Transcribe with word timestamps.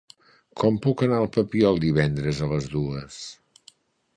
Com 0.61 0.77
puc 0.85 1.03
anar 1.07 1.19
al 1.23 1.29
Papiol 1.35 1.77
divendres 1.85 2.41
a 2.47 2.51
les 2.55 2.69
dues? 2.73 3.21